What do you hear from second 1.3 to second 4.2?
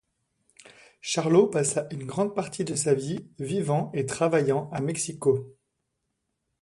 passa une grande partie de sa vie vivant et